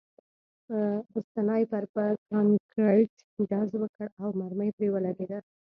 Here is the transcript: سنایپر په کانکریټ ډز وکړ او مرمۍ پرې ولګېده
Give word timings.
سنایپر 1.33 1.83
په 1.93 2.03
کانکریټ 2.29 3.11
ډز 3.49 3.69
وکړ 3.81 4.07
او 4.21 4.29
مرمۍ 4.39 4.69
پرې 4.77 4.87
ولګېده 4.91 5.37